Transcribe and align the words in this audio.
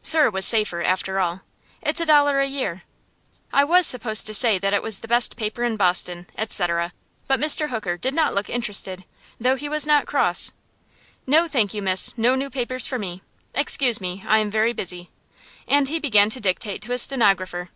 "Sir" 0.00 0.30
was 0.30 0.46
safer, 0.46 0.82
after 0.82 1.20
all. 1.20 1.42
"It's 1.82 2.00
a 2.00 2.06
dollar 2.06 2.40
a 2.40 2.46
year." 2.46 2.84
I 3.52 3.64
was 3.64 3.86
supposed 3.86 4.26
to 4.26 4.32
say 4.32 4.58
that 4.58 4.72
it 4.72 4.82
was 4.82 5.00
the 5.00 5.08
best 5.08 5.36
paper 5.36 5.62
in 5.62 5.76
Boston, 5.76 6.26
etc., 6.38 6.94
but 7.28 7.38
Mr. 7.38 7.68
Hooker 7.68 7.98
did 7.98 8.14
not 8.14 8.32
look 8.34 8.48
interested, 8.48 9.04
though 9.38 9.56
he 9.56 9.68
was 9.68 9.86
not 9.86 10.06
cross. 10.06 10.52
"No, 11.26 11.46
thank 11.46 11.74
you, 11.74 11.82
Miss; 11.82 12.16
no 12.16 12.34
new 12.34 12.48
papers 12.48 12.86
for 12.86 12.98
me. 12.98 13.20
Excuse 13.54 14.00
me, 14.00 14.24
I 14.26 14.38
am 14.38 14.50
very 14.50 14.72
busy." 14.72 15.10
And 15.68 15.86
he 15.88 15.98
began 15.98 16.30
to 16.30 16.40
dictate 16.40 16.80
to 16.80 16.92
a 16.92 16.96
stenographer. 16.96 17.68